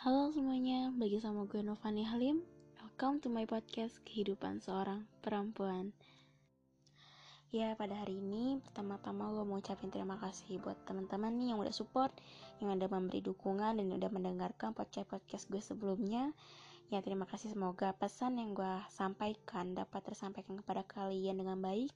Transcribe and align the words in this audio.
Halo 0.00 0.32
semuanya, 0.32 0.88
bagi 0.96 1.20
sama 1.20 1.44
gue 1.44 1.60
Novani 1.60 2.08
Halim. 2.08 2.40
Welcome 2.80 3.20
to 3.20 3.28
my 3.28 3.44
podcast 3.44 4.00
Kehidupan 4.08 4.56
Seorang 4.64 5.04
Perempuan. 5.20 5.92
Ya, 7.52 7.76
pada 7.76 7.92
hari 8.00 8.16
ini 8.16 8.64
pertama-tama 8.64 9.28
gue 9.28 9.44
mau 9.44 9.60
ucapin 9.60 9.92
terima 9.92 10.16
kasih 10.16 10.56
buat 10.64 10.80
teman-teman 10.88 11.36
nih 11.36 11.52
yang 11.52 11.60
udah 11.60 11.76
support, 11.76 12.16
yang 12.64 12.72
udah 12.72 12.88
memberi 12.88 13.20
dukungan 13.20 13.76
dan 13.76 13.92
udah 13.92 14.08
mendengarkan 14.08 14.72
podcast-podcast 14.72 15.52
gue 15.52 15.60
sebelumnya. 15.60 16.32
Ya, 16.88 17.04
terima 17.04 17.28
kasih. 17.28 17.52
Semoga 17.52 17.92
pesan 17.92 18.40
yang 18.40 18.56
gue 18.56 18.74
sampaikan 18.88 19.76
dapat 19.76 20.00
tersampaikan 20.00 20.56
kepada 20.64 20.80
kalian 20.80 21.44
dengan 21.44 21.60
baik. 21.60 21.92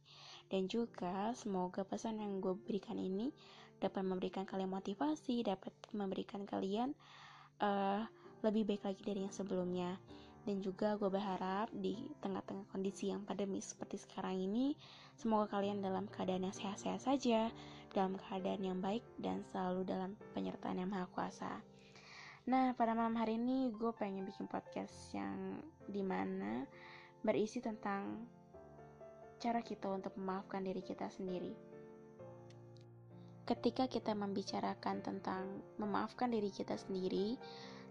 Dan 0.52 0.68
juga 0.68 1.32
semoga 1.32 1.88
pesan 1.88 2.20
yang 2.20 2.44
gue 2.44 2.52
berikan 2.52 3.00
ini 3.00 3.32
dapat 3.80 4.04
memberikan 4.04 4.44
kalian 4.44 4.68
motivasi, 4.68 5.40
dapat 5.40 5.72
memberikan 5.96 6.44
kalian 6.44 6.92
uh, 7.60 8.02
lebih 8.42 8.64
baik 8.66 8.82
lagi 8.86 9.02
dari 9.04 9.26
yang 9.26 9.34
sebelumnya. 9.34 9.98
Dan 10.44 10.60
juga 10.60 11.00
gue 11.00 11.08
berharap 11.08 11.72
di 11.72 11.96
tengah-tengah 12.20 12.68
kondisi 12.68 13.08
yang 13.08 13.24
pandemi 13.24 13.64
seperti 13.64 13.96
sekarang 13.96 14.36
ini 14.36 14.76
semoga 15.16 15.56
kalian 15.56 15.80
dalam 15.80 16.04
keadaan 16.04 16.44
yang 16.44 16.52
sehat-sehat 16.52 17.00
saja 17.00 17.48
dalam 17.96 18.20
keadaan 18.20 18.60
yang 18.60 18.78
baik 18.84 19.00
dan 19.16 19.40
selalu 19.48 19.88
dalam 19.88 20.12
penyertaan 20.36 20.84
yang 20.84 20.92
maha 20.92 21.08
kuasa. 21.16 21.64
Nah 22.44 22.76
pada 22.76 22.92
malam 22.92 23.16
hari 23.16 23.40
ini 23.40 23.72
gue 23.72 23.88
pengen 23.96 24.28
bikin 24.28 24.44
podcast 24.44 24.92
yang 25.16 25.64
di 25.88 26.04
mana 26.04 26.68
berisi 27.24 27.64
tentang 27.64 28.28
cara 29.40 29.64
kita 29.64 29.88
untuk 29.88 30.12
memaafkan 30.20 30.60
diri 30.60 30.84
kita 30.84 31.08
sendiri 31.08 31.73
ketika 33.44 33.84
kita 33.84 34.16
membicarakan 34.16 35.04
tentang 35.04 35.60
memaafkan 35.76 36.32
diri 36.32 36.48
kita 36.48 36.80
sendiri, 36.80 37.36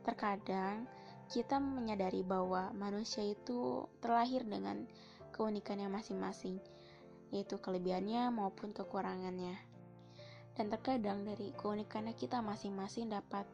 terkadang 0.01 0.89
kita 1.29 1.61
menyadari 1.61 2.25
bahwa 2.25 2.73
manusia 2.73 3.21
itu 3.21 3.85
terlahir 4.01 4.45
dengan 4.45 4.85
keunikannya 5.33 5.89
masing-masing, 5.89 6.57
yaitu 7.29 7.57
kelebihannya 7.61 8.33
maupun 8.33 8.73
kekurangannya. 8.73 9.57
Dan 10.53 10.69
terkadang 10.69 11.25
dari 11.25 11.49
keunikannya 11.57 12.13
kita 12.13 12.41
masing-masing 12.41 13.09
dapat 13.09 13.45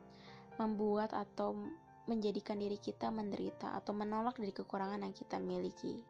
membuat 0.59 1.15
atau 1.15 1.55
menjadikan 2.07 2.59
diri 2.59 2.75
kita 2.75 3.07
menderita 3.13 3.79
atau 3.79 3.95
menolak 3.95 4.35
dari 4.35 4.51
kekurangan 4.51 4.99
yang 5.03 5.15
kita 5.15 5.39
miliki. 5.39 6.03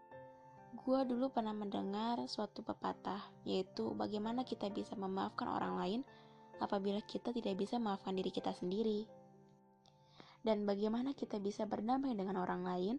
Gua 0.70 1.02
dulu 1.02 1.34
pernah 1.34 1.50
mendengar 1.50 2.22
suatu 2.30 2.62
pepatah, 2.62 3.26
yaitu 3.42 3.90
bagaimana 3.98 4.46
kita 4.46 4.70
bisa 4.70 4.94
memaafkan 4.94 5.50
orang 5.50 5.74
lain 5.82 6.02
apabila 6.62 7.02
kita 7.02 7.34
tidak 7.34 7.58
bisa 7.58 7.82
memaafkan 7.82 8.14
diri 8.14 8.30
kita 8.30 8.54
sendiri. 8.54 9.10
Dan 10.46 10.70
bagaimana 10.70 11.18
kita 11.18 11.42
bisa 11.42 11.66
berdamai 11.66 12.14
dengan 12.14 12.38
orang 12.38 12.62
lain 12.62 12.96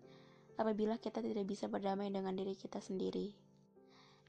apabila 0.58 0.98
kita 0.98 1.22
tidak 1.22 1.46
bisa 1.46 1.70
berdamai 1.70 2.10
dengan 2.10 2.34
diri 2.34 2.58
kita 2.58 2.82
sendiri. 2.82 3.32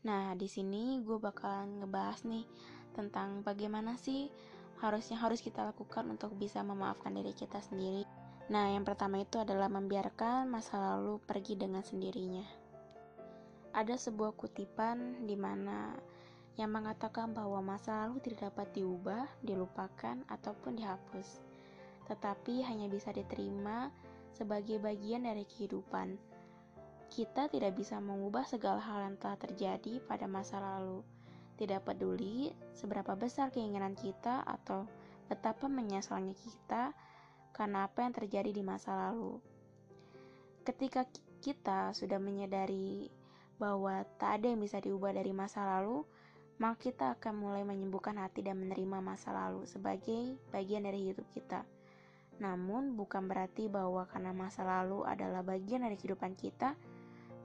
Nah, 0.06 0.38
di 0.38 0.46
sini 0.46 1.02
gue 1.02 1.18
bakalan 1.18 1.82
ngebahas 1.82 2.22
nih 2.30 2.46
tentang 2.94 3.42
bagaimana 3.42 3.98
sih 3.98 4.30
harusnya 4.86 5.18
harus 5.18 5.42
kita 5.42 5.66
lakukan 5.66 6.06
untuk 6.14 6.38
bisa 6.38 6.62
memaafkan 6.62 7.18
diri 7.18 7.34
kita 7.34 7.58
sendiri. 7.58 8.06
Nah, 8.54 8.70
yang 8.70 8.86
pertama 8.86 9.18
itu 9.18 9.42
adalah 9.42 9.68
membiarkan 9.68 10.46
masa 10.46 10.78
lalu 10.78 11.18
pergi 11.26 11.58
dengan 11.58 11.82
sendirinya 11.82 12.61
ada 13.72 13.96
sebuah 13.96 14.36
kutipan 14.36 15.24
di 15.24 15.40
mana 15.40 15.96
yang 16.60 16.76
mengatakan 16.76 17.32
bahwa 17.32 17.64
masa 17.64 18.06
lalu 18.06 18.20
tidak 18.20 18.52
dapat 18.52 18.68
diubah, 18.76 19.24
dilupakan, 19.40 20.20
ataupun 20.28 20.76
dihapus, 20.76 21.40
tetapi 22.12 22.68
hanya 22.68 22.92
bisa 22.92 23.16
diterima 23.16 23.88
sebagai 24.36 24.78
bagian 24.84 25.24
dari 25.24 25.48
kehidupan. 25.48 26.20
Kita 27.12 27.48
tidak 27.52 27.76
bisa 27.76 28.00
mengubah 28.00 28.48
segala 28.48 28.80
hal 28.80 29.12
yang 29.12 29.16
telah 29.20 29.40
terjadi 29.40 30.00
pada 30.04 30.28
masa 30.28 30.60
lalu. 30.60 31.04
Tidak 31.60 31.84
peduli 31.84 32.52
seberapa 32.72 33.16
besar 33.16 33.52
keinginan 33.52 33.96
kita 33.96 34.44
atau 34.48 34.88
betapa 35.28 35.68
menyesalnya 35.68 36.36
kita 36.36 36.92
karena 37.52 37.88
apa 37.88 38.04
yang 38.04 38.14
terjadi 38.16 38.52
di 38.52 38.64
masa 38.64 38.96
lalu. 38.96 39.40
Ketika 40.64 41.04
kita 41.44 41.92
sudah 41.92 42.20
menyadari 42.20 43.12
bahwa 43.62 44.02
tak 44.18 44.42
ada 44.42 44.50
yang 44.50 44.58
bisa 44.58 44.82
diubah 44.82 45.14
dari 45.14 45.30
masa 45.30 45.62
lalu, 45.78 46.02
maka 46.58 46.90
kita 46.90 47.14
akan 47.14 47.38
mulai 47.38 47.62
menyembuhkan 47.62 48.18
hati 48.18 48.42
dan 48.42 48.58
menerima 48.58 48.98
masa 48.98 49.30
lalu 49.30 49.70
sebagai 49.70 50.34
bagian 50.50 50.82
dari 50.82 51.14
hidup 51.14 51.30
kita. 51.30 51.62
Namun, 52.42 52.98
bukan 52.98 53.30
berarti 53.30 53.70
bahwa 53.70 54.10
karena 54.10 54.34
masa 54.34 54.66
lalu 54.66 55.06
adalah 55.06 55.46
bagian 55.46 55.86
dari 55.86 55.94
kehidupan 55.94 56.34
kita, 56.34 56.74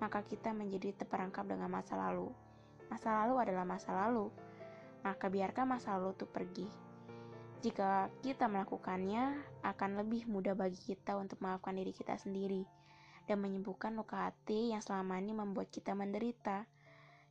maka 0.00 0.24
kita 0.24 0.56
menjadi 0.56 0.96
terperangkap 0.96 1.44
dengan 1.44 1.68
masa 1.68 2.00
lalu. 2.00 2.32
Masa 2.88 3.12
lalu 3.24 3.34
adalah 3.44 3.68
masa 3.68 3.92
lalu, 3.92 4.32
maka 5.04 5.28
biarkan 5.28 5.76
masa 5.76 6.00
lalu 6.00 6.16
itu 6.16 6.24
pergi. 6.24 6.68
Jika 7.60 8.08
kita 8.24 8.48
melakukannya, 8.48 9.36
akan 9.68 10.00
lebih 10.00 10.24
mudah 10.32 10.56
bagi 10.56 10.80
kita 10.80 11.12
untuk 11.20 11.44
memaafkan 11.44 11.76
diri 11.76 11.92
kita 11.92 12.16
sendiri 12.16 12.75
dan 13.26 13.42
menyembuhkan 13.42 13.94
luka 13.98 14.30
hati 14.30 14.70
yang 14.72 14.82
selama 14.82 15.18
ini 15.18 15.34
membuat 15.34 15.68
kita 15.70 15.92
menderita. 15.92 16.64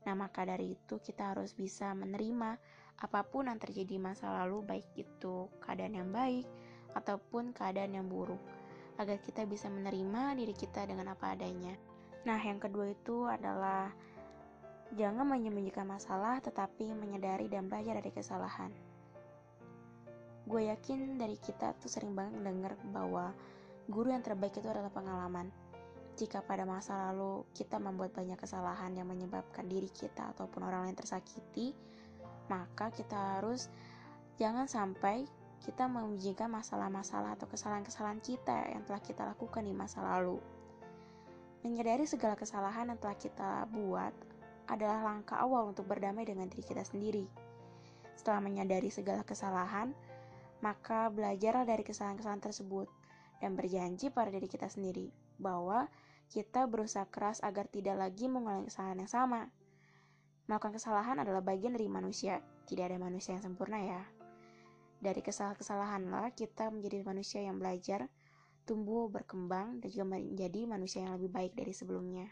Nah, 0.05 0.13
maka 0.13 0.45
dari 0.45 0.75
itu 0.77 1.01
kita 1.01 1.33
harus 1.33 1.55
bisa 1.55 1.95
menerima 1.97 2.59
apa 2.95 3.21
pun 3.27 3.51
yang 3.51 3.59
terjadi 3.59 3.99
masa 3.99 4.31
lalu, 4.31 4.63
baik 4.63 4.87
itu 4.95 5.51
keadaan 5.59 5.99
yang 5.99 6.09
baik 6.11 6.47
ataupun 6.95 7.51
keadaan 7.51 7.97
yang 7.97 8.07
buruk, 8.07 8.39
agar 8.95 9.19
kita 9.19 9.43
bisa 9.43 9.67
menerima 9.67 10.39
diri 10.39 10.55
kita 10.55 10.87
dengan 10.87 11.11
apa 11.11 11.35
adanya. 11.35 11.75
Nah, 12.23 12.39
yang 12.39 12.61
kedua 12.61 12.95
itu 12.95 13.27
adalah 13.27 13.91
jangan 14.95 15.27
menyembunyikan 15.27 15.83
masalah, 15.83 16.39
tetapi 16.39 16.95
menyadari 16.95 17.51
dan 17.51 17.67
belajar 17.67 17.99
dari 17.99 18.11
kesalahan. 18.15 18.71
Gue 20.45 20.69
yakin 20.69 21.17
dari 21.17 21.35
kita 21.41 21.73
tuh 21.81 21.89
sering 21.89 22.13
banget 22.13 22.37
mendengar 22.37 22.77
bahwa 22.93 23.33
guru 23.89 24.13
yang 24.13 24.21
terbaik 24.21 24.53
itu 24.53 24.69
adalah 24.69 24.93
pengalaman. 24.93 25.49
Jika 26.15 26.39
pada 26.47 26.63
masa 26.63 27.11
lalu 27.11 27.43
kita 27.51 27.75
membuat 27.75 28.15
banyak 28.15 28.39
kesalahan 28.39 28.95
yang 28.95 29.11
menyebabkan 29.11 29.67
diri 29.67 29.91
kita 29.91 30.31
ataupun 30.31 30.63
orang 30.63 30.87
lain 30.87 30.95
tersakiti, 30.95 31.75
maka 32.47 32.87
kita 32.87 33.35
harus 33.35 33.67
jangan 34.39 34.63
sampai 34.63 35.27
kita 35.59 35.91
mengujikan 35.91 36.47
masalah-masalah 36.51 37.35
atau 37.35 37.51
kesalahan-kesalahan 37.51 38.23
kita 38.23 38.71
yang 38.71 38.87
telah 38.87 39.01
kita 39.03 39.27
lakukan 39.27 39.65
di 39.65 39.75
masa 39.75 39.99
lalu. 40.03 40.39
Menyadari 41.67 42.07
segala 42.07 42.39
kesalahan 42.39 42.93
yang 42.93 42.99
telah 43.01 43.17
kita 43.17 43.65
buat 43.73 44.13
adalah 44.71 45.01
langkah 45.03 45.41
awal 45.41 45.73
untuk 45.73 45.89
berdamai 45.89 46.23
dengan 46.23 46.47
diri 46.47 46.63
kita 46.63 46.85
sendiri. 46.85 47.25
Setelah 48.15 48.39
menyadari 48.39 48.87
segala 48.87 49.25
kesalahan, 49.25 49.91
maka 50.63 51.11
belajarlah 51.11 51.67
dari 51.67 51.83
kesalahan-kesalahan 51.83 52.41
tersebut 52.45 52.87
dan 53.39 53.55
berjanji 53.55 54.11
pada 54.11 54.31
diri 54.31 54.47
kita 54.47 54.67
sendiri 54.67 55.11
bahwa 55.39 55.87
kita 56.31 56.65
berusaha 56.65 57.05
keras 57.09 57.41
agar 57.45 57.69
tidak 57.69 57.99
lagi 57.99 58.25
mengulangi 58.25 58.67
kesalahan 58.71 59.05
yang 59.05 59.11
sama. 59.11 59.41
Melakukan 60.45 60.77
kesalahan 60.77 61.17
adalah 61.21 61.41
bagian 61.41 61.73
dari 61.73 61.89
manusia, 61.89 62.41
tidak 62.69 62.93
ada 62.93 62.97
manusia 63.01 63.37
yang 63.37 63.43
sempurna 63.45 63.81
ya. 63.81 64.01
Dari 65.01 65.21
kesalahan-kesalahanlah 65.21 66.33
kita 66.33 66.69
menjadi 66.69 67.05
manusia 67.05 67.41
yang 67.45 67.57
belajar, 67.61 68.09
tumbuh, 68.65 69.09
berkembang, 69.09 69.81
dan 69.81 69.87
juga 69.89 70.17
menjadi 70.17 70.65
manusia 70.65 71.05
yang 71.05 71.17
lebih 71.17 71.29
baik 71.29 71.53
dari 71.53 71.73
sebelumnya. 71.73 72.29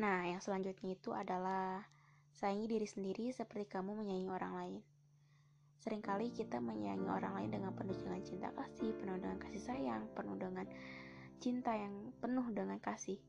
Nah, 0.00 0.26
yang 0.26 0.42
selanjutnya 0.42 0.98
itu 0.98 1.14
adalah 1.14 1.86
sayangi 2.34 2.66
diri 2.66 2.88
sendiri 2.88 3.30
seperti 3.30 3.70
kamu 3.70 3.94
menyayangi 3.94 4.30
orang 4.32 4.52
lain. 4.52 4.82
Seringkali 5.84 6.32
kita 6.32 6.64
menyayangi 6.64 7.04
orang 7.12 7.36
lain 7.36 7.60
dengan 7.60 7.76
penuh 7.76 7.92
dengan 7.92 8.16
cinta 8.24 8.48
kasih, 8.56 8.96
penuh 8.96 9.20
dengan 9.20 9.36
kasih 9.36 9.60
sayang, 9.60 10.08
penuh 10.16 10.32
dengan 10.40 10.64
cinta 11.36 11.76
yang 11.76 11.92
penuh 12.24 12.48
dengan 12.56 12.80
kasih. 12.80 13.20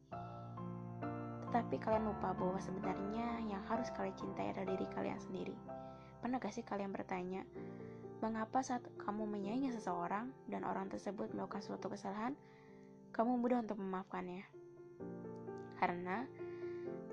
Tetapi 1.52 1.76
kalian 1.84 2.08
lupa 2.08 2.32
bahwa 2.32 2.56
sebenarnya 2.56 3.44
yang 3.44 3.60
harus 3.68 3.92
kalian 3.92 4.16
cintai 4.16 4.56
adalah 4.56 4.72
diri 4.72 4.88
kalian 4.88 5.20
sendiri. 5.20 5.52
Pernah 6.24 6.40
gak 6.40 6.56
sih 6.56 6.64
kalian 6.64 6.96
bertanya, 6.96 7.44
mengapa 8.24 8.64
saat 8.64 8.88
kamu 9.04 9.28
menyayangi 9.36 9.76
seseorang 9.76 10.32
dan 10.48 10.64
orang 10.64 10.88
tersebut 10.88 11.36
melakukan 11.36 11.60
suatu 11.60 11.92
kesalahan, 11.92 12.40
kamu 13.12 13.36
mudah 13.36 13.68
untuk 13.68 13.84
memaafkannya? 13.84 14.48
Karena 15.76 16.24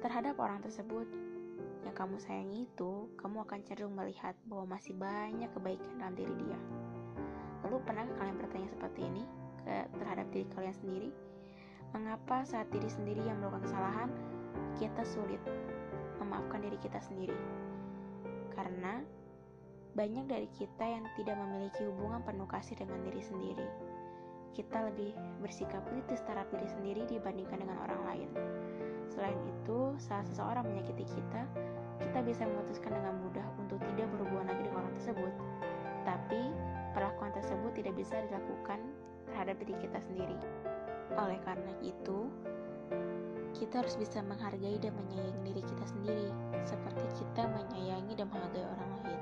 terhadap 0.06 0.38
orang 0.38 0.62
tersebut 0.62 1.31
yang 1.82 1.94
kamu 1.98 2.16
sayangi 2.22 2.70
itu, 2.70 3.10
kamu 3.18 3.42
akan 3.42 3.58
cenderung 3.66 3.94
melihat 3.98 4.38
bahwa 4.46 4.78
masih 4.78 4.94
banyak 4.94 5.50
kebaikan 5.50 5.98
dalam 5.98 6.14
diri 6.14 6.34
dia. 6.38 6.58
Lalu 7.66 7.76
pernah 7.86 8.06
kalian 8.18 8.36
bertanya 8.38 8.68
seperti 8.70 9.00
ini 9.06 9.22
ke, 9.62 9.74
terhadap 9.98 10.26
diri 10.30 10.46
kalian 10.54 10.76
sendiri? 10.78 11.10
Mengapa 11.92 12.46
saat 12.48 12.70
diri 12.72 12.88
sendiri 12.88 13.22
yang 13.26 13.42
melakukan 13.42 13.68
kesalahan, 13.68 14.10
kita 14.78 15.02
sulit 15.04 15.42
memaafkan 16.22 16.62
diri 16.62 16.78
kita 16.80 16.98
sendiri? 17.02 17.36
Karena 18.54 19.02
banyak 19.92 20.24
dari 20.24 20.48
kita 20.56 20.84
yang 20.88 21.04
tidak 21.20 21.36
memiliki 21.36 21.84
hubungan 21.84 22.24
penuh 22.24 22.48
kasih 22.48 22.78
dengan 22.80 23.04
diri 23.04 23.20
sendiri. 23.20 23.68
Kita 24.56 24.88
lebih 24.88 25.12
bersikap 25.40 25.84
kritis 25.88 26.20
terhadap 26.24 26.48
diri 26.52 26.68
sendiri 26.68 27.02
dibandingkan 27.08 27.60
dengan 27.60 27.76
orang 27.84 28.00
lain. 28.08 28.28
Selain 29.12 29.36
itu, 29.44 29.92
saat 30.00 30.24
seseorang 30.32 30.64
menyakiti 30.64 31.04
kita, 31.04 31.44
kita 32.00 32.18
bisa 32.24 32.48
memutuskan 32.48 32.96
dengan 32.96 33.12
mudah 33.20 33.44
untuk 33.60 33.76
tidak 33.92 34.08
berhubungan 34.16 34.48
lagi 34.48 34.62
dengan 34.64 34.78
orang 34.80 34.94
tersebut. 34.96 35.32
Tapi, 36.08 36.42
perlakuan 36.96 37.32
tersebut 37.36 37.76
tidak 37.76 37.94
bisa 38.00 38.16
dilakukan 38.32 38.80
terhadap 39.28 39.60
diri 39.60 39.76
kita 39.84 40.00
sendiri. 40.00 40.38
Oleh 41.12 41.36
karena 41.44 41.72
itu, 41.84 42.32
kita 43.52 43.84
harus 43.84 44.00
bisa 44.00 44.24
menghargai 44.24 44.80
dan 44.80 44.96
menyayangi 44.96 45.40
diri 45.44 45.60
kita 45.60 45.84
sendiri, 45.84 46.28
seperti 46.64 47.04
kita 47.20 47.52
menyayangi 47.52 48.16
dan 48.16 48.32
menghargai 48.32 48.64
orang 48.64 48.90
lain. 49.04 49.20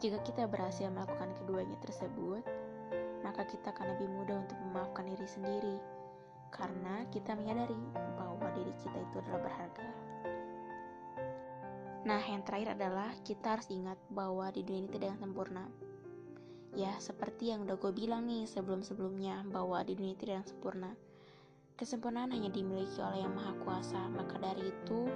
Jika 0.00 0.20
kita 0.28 0.44
berhasil 0.44 0.92
melakukan 0.92 1.32
keduanya 1.40 1.76
tersebut, 1.80 2.44
maka 3.24 3.48
kita 3.48 3.72
akan 3.72 3.96
lebih 3.96 4.08
mudah 4.12 4.44
untuk 4.44 4.56
memaafkan 4.68 5.08
diri 5.08 5.28
sendiri, 5.28 5.76
karena 6.50 7.06
kita 7.10 7.34
menyadari 7.38 7.78
bahwa 8.18 8.50
diri 8.54 8.74
kita 8.78 8.98
itu 8.98 9.16
adalah 9.22 9.40
berharga. 9.42 9.88
Nah, 12.00 12.22
yang 12.24 12.42
terakhir 12.42 12.74
adalah 12.80 13.12
kita 13.22 13.58
harus 13.58 13.68
ingat 13.68 14.00
bahwa 14.08 14.48
di 14.50 14.64
dunia 14.64 14.88
ini 14.88 14.90
tidak 14.90 15.08
yang 15.14 15.20
sempurna. 15.20 15.64
Ya, 16.72 16.92
seperti 17.02 17.50
yang 17.50 17.66
udah 17.66 17.76
gue 17.76 17.92
bilang 17.92 18.24
nih 18.24 18.46
sebelum-sebelumnya, 18.48 19.44
bahwa 19.52 19.82
di 19.84 19.98
dunia 19.98 20.16
ini 20.16 20.20
tidak 20.20 20.34
yang 20.40 20.48
sempurna. 20.48 20.90
Kesempurnaan 21.76 22.32
hanya 22.32 22.52
dimiliki 22.52 23.00
oleh 23.00 23.24
Yang 23.24 23.34
Maha 23.40 23.52
Kuasa, 23.64 24.02
maka 24.12 24.36
dari 24.36 24.68
itu 24.68 25.08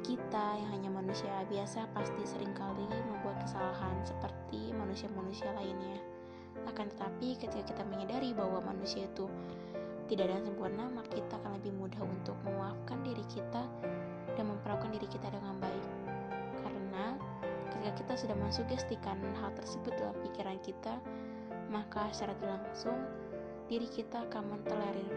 kita 0.00 0.56
yang 0.56 0.70
hanya 0.72 0.90
manusia 0.92 1.44
biasa 1.44 1.92
pasti 1.92 2.24
sering 2.24 2.56
kali 2.56 2.88
membuat 2.88 3.36
kesalahan 3.44 4.00
seperti 4.00 4.72
manusia-manusia 4.72 5.52
lainnya. 5.52 6.00
Akan 6.64 6.88
tetapi 6.88 7.36
ketika 7.36 7.64
kita 7.64 7.82
menyadari 7.84 8.32
bahwa 8.32 8.64
manusia 8.64 9.08
itu 9.08 9.28
tidak 10.10 10.26
ada 10.26 10.42
yang 10.42 10.46
sempurna, 10.50 10.84
maka 10.90 11.10
kita 11.14 11.38
akan 11.38 11.54
lebih 11.62 11.70
mudah 11.78 12.02
untuk 12.02 12.34
memaafkan 12.42 12.98
diri 13.06 13.22
kita 13.30 13.62
dan 14.34 14.44
memperlakukan 14.50 14.90
diri 14.98 15.06
kita 15.06 15.30
dengan 15.30 15.54
baik. 15.62 15.86
Karena 16.66 17.14
ketika 17.70 17.92
kita 18.02 18.12
sudah 18.26 18.36
mensugestikan 18.42 19.22
hal 19.38 19.54
tersebut 19.54 19.94
dalam 19.94 20.18
pikiran 20.26 20.58
kita, 20.66 20.98
maka 21.70 22.10
secara 22.10 22.34
langsung 22.42 22.98
diri 23.70 23.86
kita 23.86 24.26
akan 24.26 24.50
mentolerir 24.50 25.14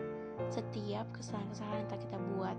setiap 0.54 1.10
kesalahan-kesalahan 1.18 1.82
yang 1.82 1.90
tak 1.90 2.02
kita 2.06 2.18
buat. 2.38 2.58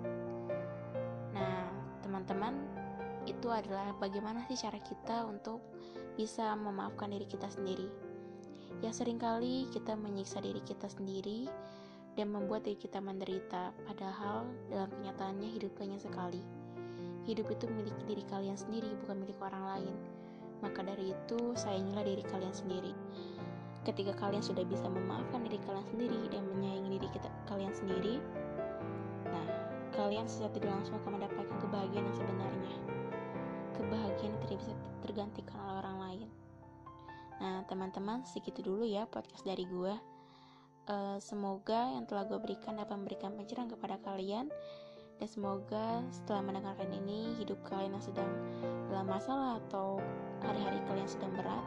Nah, 1.39 1.71
teman-teman 2.03 2.55
itu 3.31 3.47
adalah 3.47 3.95
bagaimana 4.03 4.43
sih 4.51 4.59
cara 4.59 4.83
kita 4.83 5.23
untuk 5.23 5.63
bisa 6.19 6.51
memaafkan 6.59 7.15
diri 7.15 7.31
kita 7.31 7.47
sendiri. 7.47 7.87
Ya 8.83 8.91
sering 8.91 9.23
kali 9.23 9.71
kita 9.71 9.95
menyiksa 9.95 10.43
diri 10.43 10.59
kita 10.67 10.91
sendiri 10.91 11.47
dan 12.15 12.31
membuat 12.31 12.63
diri 12.67 12.79
kita 12.79 13.03
menderita, 13.03 13.75
padahal 13.87 14.47
dalam 14.71 14.91
kenyataannya 14.91 15.51
hidup 15.55 15.75
hanya 15.83 15.99
sekali. 15.99 16.43
Hidup 17.27 17.51
itu 17.51 17.67
milik 17.71 17.97
diri 18.07 18.23
kalian 18.31 18.55
sendiri, 18.55 18.95
bukan 19.05 19.25
milik 19.25 19.39
orang 19.43 19.65
lain. 19.65 19.95
Maka 20.63 20.87
dari 20.87 21.11
itu, 21.11 21.39
sayangilah 21.59 22.05
diri 22.07 22.23
kalian 22.27 22.55
sendiri. 22.55 22.93
Ketika 23.85 24.17
kalian 24.17 24.41
sudah 24.41 24.65
bisa 24.65 24.89
memaafkan 24.89 25.45
diri 25.45 25.61
kalian 25.67 25.87
sendiri 25.93 26.21
dan 26.33 26.47
menyayangi 26.55 26.97
diri 26.97 27.09
kita, 27.13 27.29
kalian 27.51 27.75
sendiri, 27.75 28.23
kalian 29.95 30.27
secara 30.27 30.51
tidak 30.59 30.71
langsung 30.75 30.95
akan 31.01 31.11
mendapatkan 31.17 31.57
kebahagiaan 31.63 32.05
yang 32.05 32.19
sebenarnya. 32.19 32.75
Kebahagiaan 33.79 34.31
yang 34.35 34.41
tidak 34.47 34.59
bisa 34.67 34.73
tergantikan 35.07 35.57
oleh 35.63 35.77
orang 35.81 35.99
lain. 36.03 36.29
Nah, 37.39 37.63
teman-teman, 37.71 38.27
segitu 38.27 38.61
dulu 38.63 38.83
ya 38.87 39.07
podcast 39.07 39.47
dari 39.47 39.67
gue. 39.67 39.95
Uh, 40.85 41.17
semoga 41.17 41.97
yang 41.97 42.05
telah 42.05 42.29
gue 42.29 42.37
berikan 42.37 42.77
dapat 42.77 42.93
memberikan 43.01 43.33
pencerahan 43.33 43.73
kepada 43.73 43.97
kalian 44.05 44.53
dan 45.17 45.29
semoga 45.33 46.05
setelah 46.13 46.45
mendengarkan 46.45 46.93
ini 46.93 47.41
hidup 47.41 47.57
kalian 47.65 47.97
yang 47.97 48.05
sedang 48.05 48.29
dalam 48.93 49.09
masalah 49.09 49.57
atau 49.65 49.97
hari-hari 50.45 50.77
kalian 50.85 51.09
sedang 51.09 51.33
berat 51.33 51.65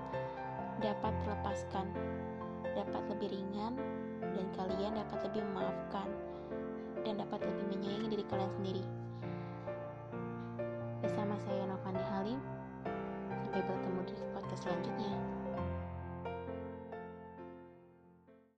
dapat 0.86 1.10
terlepaskan, 1.25 1.90
dapat 2.78 3.04
lebih 3.10 3.34
ringan 3.34 3.74
dan 4.22 4.46
kalian 4.54 4.94
dapat 4.94 5.20
lebih 5.25 5.42
memaafkan 5.50 6.08
dan 7.02 7.18
dapat 7.18 7.42
lebih 7.42 7.66
menyayangi 7.74 8.08
diri 8.13 8.25
kalian 8.30 8.52
sendiri. 8.54 8.86
Bersama 11.02 11.34
saya 11.42 11.66
Novani 11.66 12.04
Halim, 12.13 12.40
sampai 13.34 13.66
bertemu 13.66 14.02
di 14.06 14.16
podcast 14.38 14.62
selanjutnya. 14.70 15.47